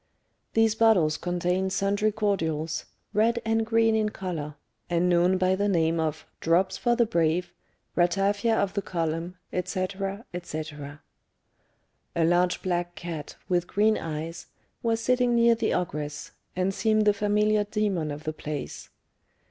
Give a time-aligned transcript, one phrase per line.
[0.55, 4.55] These bottles contained sundry cordials, red and green in colour,
[4.89, 7.53] and known by the names of "Drops for the Brave,"
[7.95, 11.03] "Ratafia of the Column," etc., etc.
[12.15, 14.47] A large black cat, with green eyes,
[14.81, 18.89] was sitting near the ogress, and seemed the familiar demon of the place.